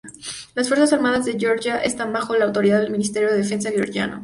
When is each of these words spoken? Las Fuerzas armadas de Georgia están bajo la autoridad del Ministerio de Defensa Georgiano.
Las 0.55 0.67
Fuerzas 0.67 0.93
armadas 0.93 1.25
de 1.25 1.37
Georgia 1.37 1.77
están 1.77 2.11
bajo 2.11 2.35
la 2.35 2.45
autoridad 2.45 2.79
del 2.81 2.89
Ministerio 2.89 3.29
de 3.29 3.37
Defensa 3.37 3.69
Georgiano. 3.69 4.19